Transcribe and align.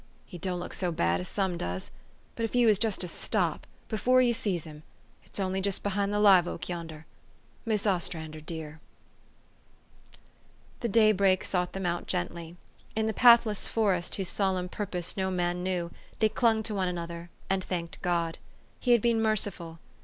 He 0.25 0.39
don't 0.39 0.59
look 0.59 0.73
so 0.73 0.91
bad 0.91 1.19
as 1.19 1.27
some 1.27 1.59
doos 1.59 1.91
but 2.35 2.43
if 2.43 2.55
you 2.55 2.65
was 2.65 2.79
just 2.79 3.01
to 3.01 3.07
stop 3.07 3.67
before 3.87 4.19
3~ou 4.19 4.33
sees 4.33 4.63
him 4.63 4.81
it's 5.25 5.39
only 5.39 5.61
jest 5.61 5.83
behind 5.83 6.11
the 6.11 6.19
live 6.19 6.47
oak 6.47 6.67
yonder 6.67 7.05
Mis' 7.67 7.85
Ostrander 7.85 8.41
dear" 8.41 8.79
The 10.79 10.89
daybreak 10.89 11.43
sought 11.43 11.73
them 11.73 11.85
out 11.85 12.07
gently. 12.07 12.55
In 12.95 13.05
the 13.05 13.13
pathless 13.13 13.67
forest 13.67 14.15
whose 14.15 14.29
solemn 14.29 14.69
purpose 14.69 15.15
no 15.15 15.29
man 15.29 15.61
knew, 15.61 15.91
they 16.17 16.29
clung 16.29 16.63
to 16.63 16.73
one 16.73 16.87
another, 16.87 17.29
and 17.47 17.63
thanked 17.63 18.01
God. 18.01 18.39
He 18.79 18.93
had 18.93 19.03
been 19.03 19.21
merciful. 19.21 19.77